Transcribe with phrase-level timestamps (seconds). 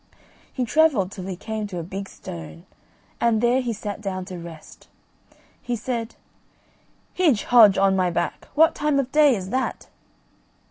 [0.51, 2.65] He travelled till he came to a big stone,
[3.19, 4.87] and there he sat down to rest.
[5.61, 6.15] He said,
[7.13, 9.89] "Hidge, Hodge, on my back, what time of day is that?"